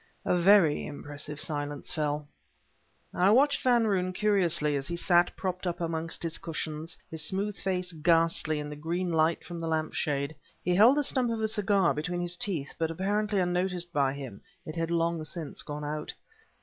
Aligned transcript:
A 0.25 0.35
very 0.35 0.87
impressive 0.87 1.39
silence 1.39 1.93
fell. 1.93 2.27
I 3.13 3.29
watched 3.29 3.61
Van 3.61 3.85
Roon 3.85 4.13
curiously 4.13 4.75
as 4.75 4.87
he 4.87 4.95
sat 4.95 5.35
propped 5.37 5.67
up 5.67 5.79
among 5.79 6.09
his 6.19 6.39
cushions, 6.39 6.97
his 7.11 7.23
smooth 7.23 7.55
face 7.55 7.91
ghastly 7.91 8.57
in 8.57 8.67
the 8.71 8.75
green 8.75 9.11
light 9.11 9.43
from 9.43 9.59
the 9.59 9.67
lamp 9.67 9.93
shade. 9.93 10.33
He 10.65 10.73
held 10.73 10.97
the 10.97 11.03
stump 11.03 11.29
of 11.29 11.39
a 11.39 11.47
cigar 11.47 11.93
between 11.93 12.19
his 12.19 12.35
teeth, 12.35 12.73
but, 12.79 12.89
apparently 12.89 13.39
unnoticed 13.39 13.93
by 13.93 14.13
him, 14.13 14.41
it 14.65 14.75
had 14.75 14.89
long 14.89 15.23
since 15.23 15.61
gone 15.61 15.85
out. 15.85 16.15